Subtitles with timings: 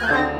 [0.00, 0.39] 好